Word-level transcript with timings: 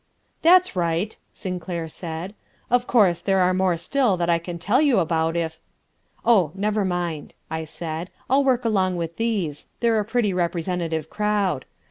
"That's 0.41 0.75
right," 0.75 1.15
Sinclair 1.31 1.87
said. 1.87 2.33
"Of 2.71 2.87
course, 2.87 3.21
there 3.21 3.37
are 3.37 3.53
more 3.53 3.77
still 3.77 4.17
that 4.17 4.31
I 4.31 4.39
can 4.39 4.57
tell 4.57 4.81
you 4.81 4.97
about 4.97 5.35
if...." 5.37 5.59
"Oh, 6.25 6.51
never 6.55 6.83
mind," 6.83 7.35
I 7.51 7.65
said, 7.65 8.09
"I'll 8.27 8.43
work 8.43 8.65
along 8.65 8.95
with 8.95 9.17
those, 9.17 9.67
they're 9.79 9.99
a 9.99 10.03
pretty 10.03 10.33
representative 10.33 11.11
crowd. 11.11 11.65